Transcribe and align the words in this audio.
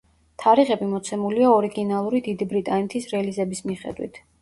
თარიღები 0.43 0.87
მოცემულია 0.93 1.53
ორიგინალური 1.59 2.25
დიდი 2.31 2.51
ბრიტანეთის 2.57 3.09
რელიზების 3.15 3.67
მიხედვით. 3.71 4.25